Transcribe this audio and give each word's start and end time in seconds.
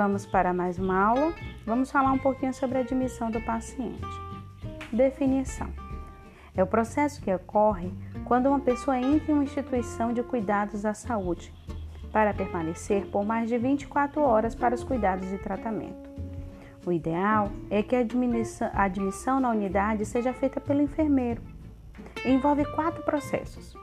Vamos 0.00 0.24
para 0.24 0.54
mais 0.54 0.78
uma 0.78 0.98
aula. 0.98 1.34
Vamos 1.66 1.90
falar 1.90 2.10
um 2.10 2.16
pouquinho 2.16 2.54
sobre 2.54 2.78
a 2.78 2.80
admissão 2.80 3.30
do 3.30 3.38
paciente. 3.42 4.00
Definição: 4.90 5.68
é 6.56 6.62
o 6.62 6.66
processo 6.66 7.20
que 7.20 7.30
ocorre 7.30 7.92
quando 8.24 8.46
uma 8.46 8.60
pessoa 8.60 8.98
entra 8.98 9.30
em 9.30 9.34
uma 9.34 9.44
instituição 9.44 10.10
de 10.10 10.22
cuidados 10.22 10.80
da 10.80 10.94
saúde 10.94 11.52
para 12.10 12.32
permanecer 12.32 13.08
por 13.08 13.26
mais 13.26 13.50
de 13.50 13.58
24 13.58 14.22
horas 14.22 14.54
para 14.54 14.74
os 14.74 14.82
cuidados 14.82 15.30
e 15.34 15.36
tratamento. 15.36 16.08
O 16.86 16.90
ideal 16.90 17.50
é 17.68 17.82
que 17.82 17.94
a 17.94 17.98
admissão, 17.98 18.70
a 18.72 18.84
admissão 18.84 19.38
na 19.38 19.50
unidade 19.50 20.06
seja 20.06 20.32
feita 20.32 20.62
pelo 20.62 20.80
enfermeiro. 20.80 21.42
Envolve 22.24 22.64
quatro 22.74 23.02
processos: 23.02 23.76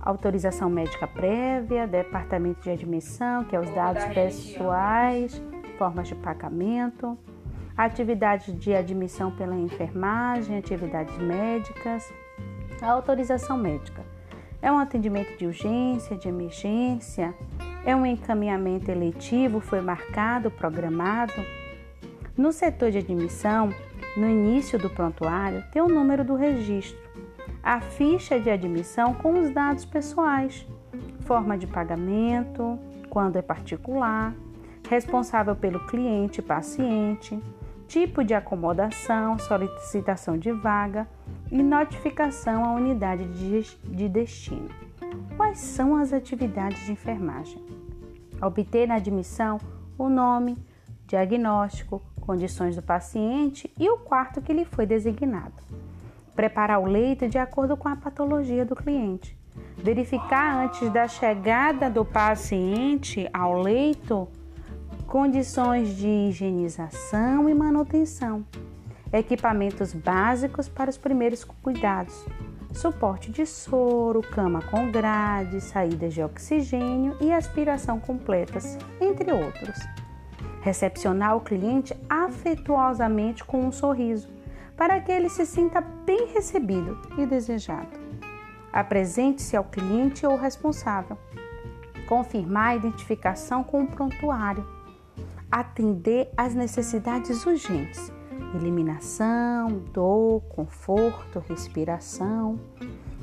autorização 0.00 0.70
médica 0.70 1.06
prévia, 1.06 1.86
departamento 1.86 2.62
de 2.62 2.70
admissão, 2.70 3.44
que 3.44 3.54
é 3.54 3.60
os 3.60 3.70
dados 3.74 4.02
pessoais, 4.14 5.38
formas 5.78 6.08
de 6.08 6.14
pagamento, 6.16 7.16
atividades 7.76 8.52
de 8.58 8.74
admissão 8.74 9.30
pela 9.30 9.54
enfermagem, 9.54 10.58
atividades 10.58 11.16
médicas, 11.16 12.12
a 12.82 12.90
autorização 12.90 13.56
médica. 13.56 14.04
É 14.60 14.70
um 14.72 14.78
atendimento 14.78 15.38
de 15.38 15.46
urgência, 15.46 16.16
de 16.16 16.28
emergência, 16.28 17.32
é 17.84 17.94
um 17.94 18.04
encaminhamento 18.04 18.90
eletivo, 18.90 19.60
foi 19.60 19.80
marcado, 19.80 20.50
programado. 20.50 21.32
No 22.36 22.52
setor 22.52 22.90
de 22.90 22.98
admissão, 22.98 23.72
no 24.16 24.28
início 24.28 24.78
do 24.78 24.90
prontuário, 24.90 25.64
tem 25.72 25.80
o 25.80 25.88
número 25.88 26.24
do 26.24 26.34
registro, 26.34 26.98
a 27.62 27.80
ficha 27.80 28.40
de 28.40 28.50
admissão 28.50 29.14
com 29.14 29.38
os 29.40 29.50
dados 29.50 29.84
pessoais, 29.84 30.66
forma 31.20 31.56
de 31.56 31.66
pagamento, 31.68 32.78
quando 33.08 33.36
é 33.36 33.42
particular, 33.42 34.34
responsável 34.88 35.54
pelo 35.54 35.80
cliente 35.86 36.40
paciente, 36.40 37.38
tipo 37.86 38.24
de 38.24 38.34
acomodação, 38.34 39.38
solicitação 39.38 40.38
de 40.38 40.50
vaga 40.50 41.06
e 41.50 41.62
notificação 41.62 42.64
à 42.64 42.72
unidade 42.72 43.24
de 43.84 44.08
destino. 44.08 44.68
Quais 45.36 45.58
são 45.58 45.96
as 45.96 46.12
atividades 46.12 46.84
de 46.86 46.92
enfermagem? 46.92 47.62
Obter 48.42 48.86
na 48.86 48.96
admissão 48.96 49.58
o 49.96 50.08
nome, 50.08 50.56
diagnóstico, 51.06 52.02
condições 52.20 52.76
do 52.76 52.82
paciente 52.82 53.72
e 53.78 53.88
o 53.88 53.98
quarto 53.98 54.40
que 54.40 54.52
lhe 54.52 54.64
foi 54.64 54.86
designado. 54.86 55.54
Preparar 56.34 56.80
o 56.80 56.86
leito 56.86 57.28
de 57.28 57.38
acordo 57.38 57.76
com 57.76 57.88
a 57.88 57.96
patologia 57.96 58.64
do 58.64 58.76
cliente. 58.76 59.36
Verificar 59.76 60.64
antes 60.64 60.90
da 60.90 61.08
chegada 61.08 61.90
do 61.90 62.04
paciente 62.04 63.28
ao 63.32 63.60
leito 63.60 64.28
condições 65.08 65.96
de 65.96 66.06
higienização 66.06 67.48
e 67.48 67.54
manutenção, 67.54 68.44
equipamentos 69.10 69.94
básicos 69.94 70.68
para 70.68 70.90
os 70.90 70.98
primeiros 70.98 71.44
cuidados, 71.44 72.26
suporte 72.74 73.32
de 73.32 73.46
soro, 73.46 74.20
cama 74.20 74.60
com 74.70 74.92
grade, 74.92 75.62
saídas 75.62 76.12
de 76.12 76.22
oxigênio 76.22 77.16
e 77.22 77.32
aspiração 77.32 77.98
completas, 77.98 78.76
entre 79.00 79.32
outros. 79.32 79.78
Recepcionar 80.60 81.34
o 81.36 81.40
cliente 81.40 81.96
afetuosamente 82.06 83.42
com 83.42 83.64
um 83.64 83.72
sorriso, 83.72 84.28
para 84.76 85.00
que 85.00 85.10
ele 85.10 85.30
se 85.30 85.46
sinta 85.46 85.80
bem 85.80 86.26
recebido 86.34 87.00
e 87.16 87.24
desejado. 87.24 87.98
Apresente-se 88.70 89.56
ao 89.56 89.64
cliente 89.64 90.26
ou 90.26 90.36
responsável. 90.36 91.16
Confirmar 92.06 92.68
a 92.68 92.76
identificação 92.76 93.64
com 93.64 93.84
o 93.84 93.86
prontuário 93.86 94.77
atender 95.50 96.30
às 96.36 96.54
necessidades 96.54 97.44
urgentes: 97.44 98.12
eliminação, 98.54 99.82
dor, 99.92 100.42
conforto, 100.48 101.42
respiração, 101.48 102.58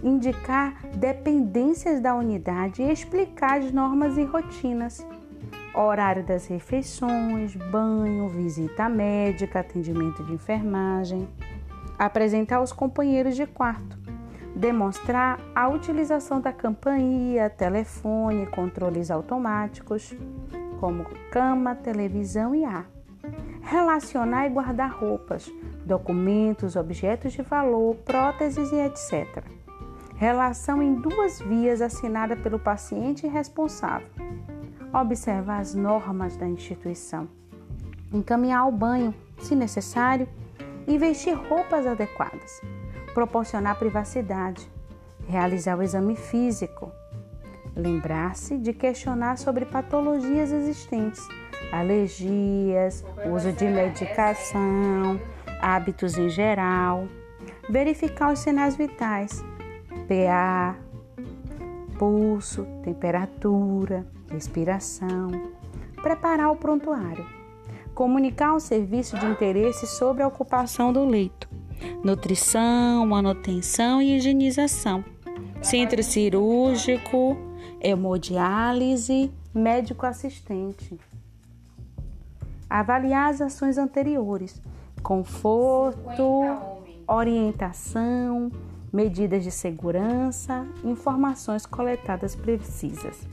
indicar 0.03 0.85
dependências 0.95 2.01
da 2.01 2.15
unidade 2.15 2.81
e 2.81 2.91
explicar 2.91 3.59
as 3.59 3.71
normas 3.71 4.17
e 4.17 4.23
rotinas, 4.23 5.05
horário 5.73 6.23
das 6.23 6.45
refeições, 6.47 7.55
banho, 7.55 8.29
visita 8.29 8.87
médica, 8.87 9.59
atendimento 9.59 10.23
de 10.23 10.33
enfermagem, 10.33 11.27
apresentar 11.97 12.61
os 12.61 12.71
companheiros 12.71 13.35
de 13.35 13.45
quarto, 13.45 13.97
demonstrar 14.55 15.39
a 15.53 15.67
utilização 15.67 16.39
da 16.39 16.53
campainha, 16.53 17.49
telefone, 17.49 18.45
controles 18.47 19.11
automáticos, 19.11 20.13
como 20.79 21.05
cama, 21.31 21.75
televisão 21.75 22.53
e 22.53 22.63
ar. 22.63 22.89
Relacionar 23.61 24.45
e 24.45 24.49
guardar 24.49 24.91
roupas, 24.91 25.51
documentos, 25.85 26.75
objetos 26.75 27.33
de 27.33 27.41
valor, 27.41 27.95
próteses 27.97 28.71
e 28.71 28.75
etc. 28.75 29.43
Relação 30.15 30.81
em 30.81 30.95
duas 30.95 31.39
vias 31.39 31.81
assinada 31.81 32.35
pelo 32.35 32.59
paciente 32.59 33.27
responsável. 33.27 34.07
Observar 34.93 35.59
as 35.59 35.75
normas 35.75 36.37
da 36.37 36.47
instituição. 36.47 37.27
Encaminhar 38.13 38.67
o 38.67 38.71
banho, 38.71 39.13
se 39.39 39.55
necessário, 39.55 40.27
e 40.87 40.97
vestir 40.97 41.33
roupas 41.33 41.85
adequadas. 41.85 42.61
Proporcionar 43.13 43.77
privacidade. 43.77 44.69
Realizar 45.27 45.77
o 45.77 45.83
exame 45.83 46.15
físico 46.15 46.91
Lembrar-se 47.75 48.57
de 48.57 48.71
questionar 48.71 49.37
sobre 49.37 49.65
patologias 49.65 50.51
existentes, 50.51 51.21
alergias, 51.71 53.03
uso 53.29 53.51
de 53.51 53.65
medicação, 53.65 55.19
hábitos 55.61 56.17
em 56.17 56.29
geral. 56.29 57.07
Verificar 57.69 58.31
os 58.31 58.39
sinais 58.39 58.77
vitais, 58.77 59.43
PA, 60.07 60.77
pulso, 61.97 62.65
temperatura, 62.83 64.05
respiração. 64.31 65.27
Preparar 66.01 66.51
o 66.51 66.55
prontuário. 66.55 67.25
Comunicar 67.93 68.49
ao 68.49 68.59
serviço 68.59 69.17
de 69.17 69.25
interesse 69.25 69.87
sobre 69.87 70.21
a 70.23 70.27
ocupação 70.27 70.93
do 70.93 71.03
leito. 71.03 71.49
Nutrição, 72.03 73.05
manutenção 73.05 74.01
e 74.01 74.15
higienização. 74.15 75.03
Centro 75.61 76.03
cirúrgico, 76.03 77.37
hemodiálise, 77.85 79.31
médico 79.53 80.07
assistente. 80.07 80.99
Avaliar 82.67 83.29
as 83.29 83.41
ações 83.41 83.77
anteriores, 83.77 84.59
conforto, 85.03 86.41
orientação, 87.07 88.51
medidas 88.91 89.43
de 89.43 89.51
segurança, 89.51 90.65
informações 90.83 91.67
coletadas 91.67 92.35
precisas. 92.35 93.27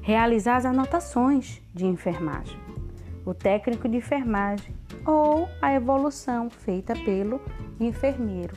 Realizar 0.00 0.56
as 0.56 0.64
anotações 0.64 1.60
de 1.74 1.84
enfermagem, 1.84 2.58
o 3.26 3.34
técnico 3.34 3.86
de 3.90 3.98
enfermagem 3.98 4.74
ou 5.04 5.46
a 5.60 5.74
evolução 5.74 6.48
feita 6.48 6.94
pelo 6.94 7.42
enfermeiro. 7.78 8.56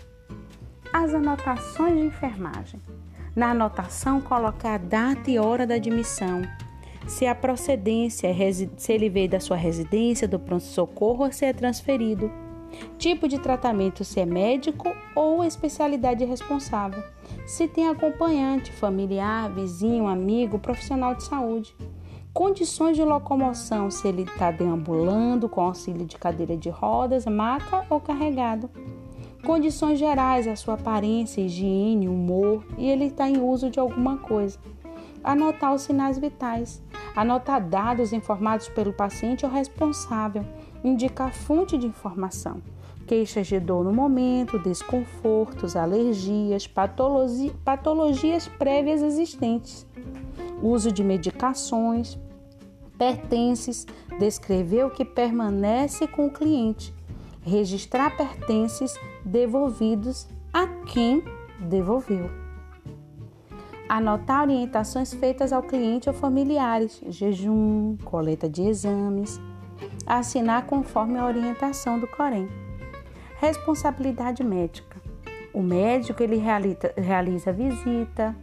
As 0.94 1.13
anotações 1.13 1.95
de 1.95 2.06
enfermagem 2.06 2.79
na 3.35 3.51
anotação, 3.51 4.21
colocar 4.21 4.75
a 4.75 4.77
data 4.77 5.29
e 5.29 5.39
hora 5.39 5.66
da 5.66 5.75
admissão, 5.75 6.41
se 7.07 7.25
a 7.25 7.35
procedência, 7.35 8.27
é 8.27 8.51
se 8.51 8.94
ele 8.94 9.09
veio 9.09 9.29
da 9.29 9.39
sua 9.39 9.57
residência, 9.57 10.27
do 10.27 10.39
pronto-socorro 10.39 11.31
se 11.33 11.45
é 11.45 11.53
transferido, 11.53 12.31
tipo 12.97 13.27
de 13.27 13.39
tratamento, 13.39 14.03
se 14.03 14.19
é 14.19 14.25
médico 14.25 14.89
ou 15.16 15.44
especialidade 15.44 16.23
responsável, 16.23 17.03
se 17.45 17.68
tem 17.68 17.89
acompanhante, 17.89 18.71
familiar, 18.71 19.50
vizinho, 19.51 20.07
amigo, 20.07 20.57
profissional 20.57 21.13
de 21.13 21.24
saúde, 21.24 21.75
condições 22.33 22.95
de 22.95 23.03
locomoção, 23.03 23.91
se 23.91 24.07
ele 24.07 24.24
está 24.24 24.50
deambulando 24.50 25.50
com 25.50 25.62
auxílio 25.62 26.06
de 26.06 26.18
cadeira 26.18 26.56
de 26.56 26.69
rodas, 26.69 27.25
maca 27.25 27.86
ou 27.89 28.00
carregado 28.00 28.69
condições 29.45 30.00
gerais, 30.00 30.48
a 30.48 30.56
sua 30.56 30.75
aparência, 30.75 31.42
higiene, 31.42 32.07
humor 32.07 32.66
e 32.78 32.90
ele 32.90 33.06
está 33.06 33.30
em 33.30 33.40
uso 33.40 33.69
de 33.69 33.80
alguma 33.80 34.18
coisa. 34.18 34.57
Anotar 35.24 35.74
os 35.74 35.84
sinais 35.84 36.18
vitais, 36.18 36.81
anotar 37.16 37.62
dados 37.62 38.13
informados 38.13 38.68
pelo 38.69 38.94
paciente 38.94 39.45
ou 39.45 39.51
responsável, 39.51 40.44
indicar 40.84 41.34
fonte 41.34 41.78
de 41.78 41.88
informação, 41.88 42.62
queixas 43.06 43.48
de 43.48 43.60
dor 43.60 43.84
no 43.84 43.94
momento, 43.94 44.60
desconfortos, 44.60 45.75
alergias, 45.75 46.68
patologia, 46.68 47.54
patologias 47.63 48.48
prévias 48.48 49.01
existentes, 49.01 49.86
uso 50.62 50.92
de 50.92 51.04
medicações, 51.04 52.18
pertences, 52.98 53.86
descrever 54.19 54.86
o 54.86 54.89
que 54.89 55.06
permanece 55.06 56.07
com 56.07 56.28
o 56.28 56.31
cliente 56.31 56.94
registrar 57.44 58.16
pertences 58.16 58.98
devolvidos 59.24 60.28
a 60.51 60.68
quem 60.68 61.24
devolveu. 61.60 62.30
Anotar 63.88 64.44
orientações 64.44 65.13
feitas 65.13 65.51
ao 65.51 65.62
cliente 65.62 66.10
ou 66.10 66.16
familiares, 66.16 67.01
jejum, 67.10 67.98
coleta 68.04 68.50
de 68.50 68.63
exames. 68.63 69.40
Assinar 70.06 70.66
conforme 70.66 71.18
a 71.18 71.25
orientação 71.25 72.00
do 72.00 72.07
Corém. 72.07 72.48
Responsabilidade 73.40 74.44
médica. 74.44 75.01
O 75.54 75.62
médico 75.62 76.24
ele 76.24 76.38
realiza, 76.38 76.94
realiza 76.98 77.50
a 77.50 77.54
visita, 77.54 78.36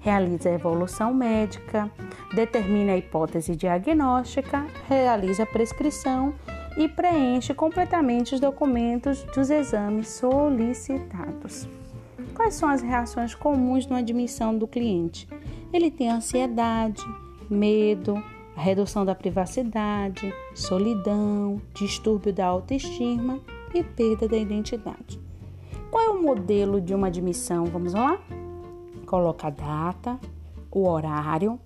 realiza 0.00 0.48
a 0.48 0.52
evolução 0.52 1.14
médica, 1.14 1.90
determina 2.34 2.92
a 2.92 2.96
hipótese 2.96 3.56
diagnóstica, 3.56 4.66
realiza 4.88 5.44
a 5.44 5.46
prescrição 5.46 6.34
e 6.78 6.88
preenche 6.88 7.52
completamente 7.52 8.36
os 8.36 8.40
documentos 8.40 9.24
dos 9.34 9.50
exames 9.50 10.08
solicitados. 10.08 11.68
Quais 12.32 12.54
são 12.54 12.68
as 12.68 12.80
reações 12.80 13.34
comuns 13.34 13.88
na 13.88 13.98
admissão 13.98 14.56
do 14.56 14.68
cliente? 14.68 15.28
Ele 15.72 15.90
tem 15.90 16.08
ansiedade, 16.08 17.02
medo, 17.50 18.22
redução 18.54 19.04
da 19.04 19.14
privacidade, 19.14 20.32
solidão, 20.54 21.60
distúrbio 21.74 22.32
da 22.32 22.46
autoestima 22.46 23.40
e 23.74 23.82
perda 23.82 24.28
da 24.28 24.36
identidade. 24.36 25.20
Qual 25.90 26.04
é 26.04 26.08
o 26.10 26.22
modelo 26.22 26.80
de 26.80 26.94
uma 26.94 27.08
admissão? 27.08 27.64
Vamos 27.64 27.92
lá? 27.92 28.20
Coloca 29.04 29.48
a 29.48 29.50
data, 29.50 30.20
o 30.70 30.86
horário, 30.86 31.58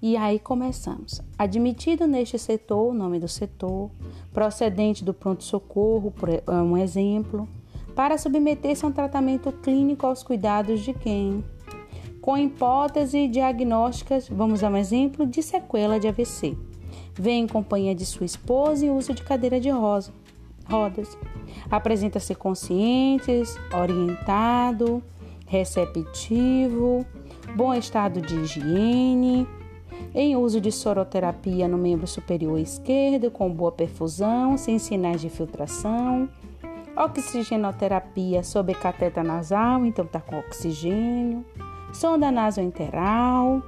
e 0.00 0.16
aí 0.16 0.38
começamos. 0.38 1.20
Admitido 1.36 2.06
neste 2.06 2.38
setor, 2.38 2.90
o 2.90 2.94
nome 2.94 3.18
do 3.18 3.28
setor, 3.28 3.90
procedente 4.32 5.04
do 5.04 5.12
pronto-socorro, 5.12 6.12
é 6.46 6.52
um 6.54 6.76
exemplo, 6.76 7.48
para 7.94 8.16
submeter-se 8.16 8.84
a 8.84 8.88
um 8.88 8.92
tratamento 8.92 9.50
clínico 9.50 10.06
aos 10.06 10.22
cuidados 10.22 10.80
de 10.80 10.94
quem? 10.94 11.44
Com 12.20 12.38
hipótese 12.38 13.26
diagnósticas, 13.26 14.28
vamos 14.28 14.62
a 14.62 14.68
um 14.68 14.76
exemplo 14.76 15.26
de 15.26 15.42
sequela 15.42 15.98
de 15.98 16.06
AVC. 16.06 16.56
Vem 17.14 17.44
em 17.44 17.48
companhia 17.48 17.94
de 17.94 18.06
sua 18.06 18.26
esposa 18.26 18.86
e 18.86 18.90
uso 18.90 19.12
de 19.12 19.24
cadeira 19.24 19.58
de 19.58 19.70
rosa, 19.70 20.12
rodas. 20.70 21.18
Apresenta-se 21.68 22.34
consciente, 22.34 23.42
orientado, 23.74 25.02
receptivo, 25.46 27.04
bom 27.56 27.74
estado 27.74 28.20
de 28.20 28.36
higiene, 28.36 29.46
em 30.14 30.36
uso 30.36 30.60
de 30.60 30.72
soroterapia 30.72 31.68
no 31.68 31.78
membro 31.78 32.06
superior 32.06 32.58
esquerdo, 32.58 33.30
com 33.30 33.50
boa 33.50 33.72
perfusão, 33.72 34.56
sem 34.56 34.78
sinais 34.78 35.20
de 35.20 35.28
filtração. 35.28 36.28
Oxigenoterapia 36.96 38.42
sob 38.42 38.74
cateta 38.74 39.22
nasal, 39.22 39.84
então 39.84 40.04
está 40.04 40.20
com 40.20 40.38
oxigênio. 40.38 41.44
Sonda 41.92 42.30
nasoenteral 42.30 43.62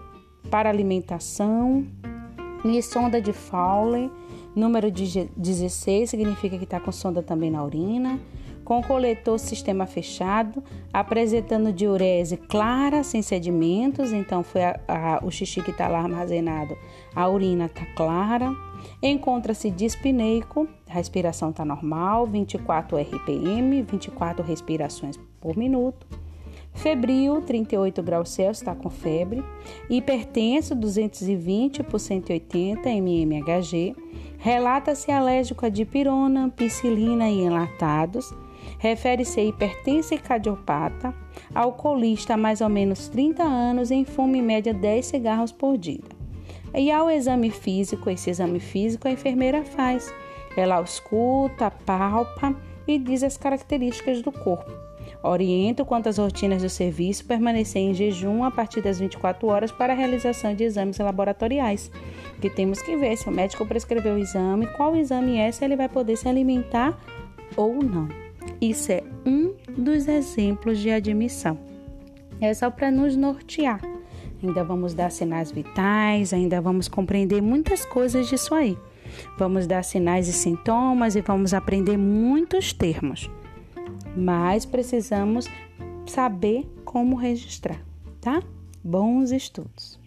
para 0.50 0.68
alimentação. 0.68 1.86
E 2.64 2.82
sonda 2.82 3.22
de 3.22 3.32
Fowler, 3.32 4.10
número 4.54 4.90
16, 4.90 6.10
significa 6.10 6.58
que 6.58 6.64
está 6.64 6.78
com 6.78 6.92
sonda 6.92 7.22
também 7.22 7.50
na 7.50 7.64
urina 7.64 8.20
com 8.70 8.80
coletor 8.84 9.36
sistema 9.36 9.84
fechado, 9.84 10.62
apresentando 10.92 11.72
diurese 11.72 12.36
clara, 12.36 13.02
sem 13.02 13.20
sedimentos, 13.20 14.12
então 14.12 14.44
foi 14.44 14.62
a, 14.62 14.78
a, 14.86 15.20
o 15.24 15.28
xixi 15.32 15.60
que 15.60 15.72
está 15.72 15.88
lá 15.88 15.98
armazenado, 15.98 16.78
a 17.12 17.28
urina 17.28 17.66
está 17.66 17.84
clara. 17.96 18.54
Encontra-se 19.02 19.72
dispineico, 19.72 20.68
a 20.88 20.92
respiração 20.92 21.50
está 21.50 21.64
normal, 21.64 22.28
24 22.28 22.96
RPM, 22.96 23.82
24 23.82 24.44
respirações 24.44 25.18
por 25.40 25.56
minuto. 25.56 26.06
Febril, 26.72 27.42
38 27.42 28.00
graus 28.04 28.30
Celsius, 28.30 28.58
está 28.58 28.76
com 28.76 28.88
febre. 28.88 29.42
Hipertenso, 29.90 30.76
220 30.76 31.82
por 31.82 31.98
180 31.98 32.88
mmHg. 32.88 33.96
Relata-se 34.38 35.10
alérgico 35.10 35.66
a 35.66 35.68
dipirona, 35.68 36.48
piscilina 36.50 37.28
e 37.28 37.40
enlatados 37.40 38.32
refere-se 38.78 39.40
a 39.40 39.44
hipertensa 39.44 40.14
e 40.14 40.18
cardiopata, 40.18 41.14
alcoolista 41.54 42.34
há 42.34 42.36
mais 42.36 42.60
ou 42.60 42.68
menos 42.68 43.08
30 43.08 43.42
anos 43.42 43.90
em 43.90 44.04
fumo 44.04 44.36
em 44.36 44.42
média 44.42 44.72
10 44.72 45.06
cigarros 45.06 45.52
por 45.52 45.76
dia. 45.76 46.00
E 46.74 46.90
ao 46.90 47.10
exame 47.10 47.50
físico, 47.50 48.08
esse 48.08 48.30
exame 48.30 48.60
físico 48.60 49.08
a 49.08 49.10
enfermeira 49.10 49.64
faz. 49.64 50.12
Ela 50.56 50.76
ausculta, 50.76 51.70
palpa 51.70 52.54
e 52.86 52.98
diz 52.98 53.22
as 53.22 53.36
características 53.36 54.22
do 54.22 54.30
corpo. 54.30 54.70
Orienta 55.22 55.84
quanto 55.84 56.08
às 56.08 56.16
rotinas 56.16 56.62
do 56.62 56.68
serviço 56.68 57.26
permanecer 57.26 57.82
em 57.82 57.92
jejum 57.92 58.42
a 58.42 58.50
partir 58.50 58.80
das 58.80 58.98
24 58.98 59.46
horas 59.48 59.70
para 59.70 59.92
a 59.92 59.96
realização 59.96 60.54
de 60.54 60.64
exames 60.64 60.98
laboratoriais. 60.98 61.90
Que 62.40 62.48
temos 62.48 62.80
que 62.80 62.96
ver 62.96 63.16
se 63.16 63.28
o 63.28 63.32
médico 63.32 63.66
prescreveu 63.66 64.14
o 64.14 64.18
exame, 64.18 64.66
qual 64.76 64.96
exame 64.96 65.36
é, 65.36 65.52
se 65.52 65.64
ele 65.64 65.76
vai 65.76 65.88
poder 65.88 66.16
se 66.16 66.28
alimentar 66.28 66.98
ou 67.56 67.74
não. 67.74 68.08
Isso 68.60 68.92
é 68.92 69.02
um 69.24 69.54
dos 69.76 70.06
exemplos 70.06 70.78
de 70.78 70.90
admissão. 70.90 71.58
É 72.40 72.52
só 72.52 72.70
para 72.70 72.90
nos 72.90 73.16
nortear. 73.16 73.80
Ainda 74.42 74.64
vamos 74.64 74.94
dar 74.94 75.10
sinais 75.10 75.50
vitais, 75.50 76.32
ainda 76.32 76.60
vamos 76.60 76.88
compreender 76.88 77.42
muitas 77.42 77.84
coisas 77.84 78.28
disso 78.28 78.54
aí. 78.54 78.76
Vamos 79.38 79.66
dar 79.66 79.82
sinais 79.82 80.28
e 80.28 80.32
sintomas 80.32 81.16
e 81.16 81.20
vamos 81.20 81.52
aprender 81.52 81.96
muitos 81.96 82.72
termos. 82.72 83.30
Mas 84.16 84.64
precisamos 84.64 85.46
saber 86.06 86.66
como 86.84 87.16
registrar, 87.16 87.80
tá? 88.20 88.42
Bons 88.82 89.30
estudos! 89.30 89.99